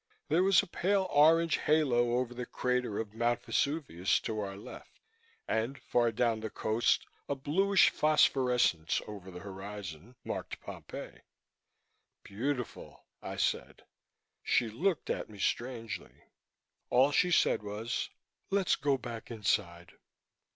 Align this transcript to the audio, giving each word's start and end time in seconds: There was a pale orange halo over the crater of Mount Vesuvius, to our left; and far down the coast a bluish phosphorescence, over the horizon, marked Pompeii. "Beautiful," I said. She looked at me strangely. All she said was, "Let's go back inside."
There 0.29 0.41
was 0.41 0.63
a 0.63 0.67
pale 0.67 1.07
orange 1.11 1.57
halo 1.59 2.13
over 2.17 2.33
the 2.33 2.47
crater 2.47 2.97
of 2.97 3.13
Mount 3.13 3.43
Vesuvius, 3.43 4.19
to 4.21 4.39
our 4.39 4.57
left; 4.57 4.97
and 5.47 5.77
far 5.77 6.11
down 6.11 6.39
the 6.39 6.49
coast 6.49 7.05
a 7.29 7.35
bluish 7.35 7.91
phosphorescence, 7.91 8.99
over 9.05 9.29
the 9.29 9.41
horizon, 9.41 10.15
marked 10.23 10.59
Pompeii. 10.59 11.19
"Beautiful," 12.23 13.05
I 13.21 13.35
said. 13.35 13.83
She 14.41 14.69
looked 14.69 15.11
at 15.11 15.29
me 15.29 15.37
strangely. 15.37 16.23
All 16.89 17.11
she 17.11 17.29
said 17.29 17.61
was, 17.61 18.09
"Let's 18.49 18.75
go 18.75 18.97
back 18.97 19.29
inside." 19.29 19.91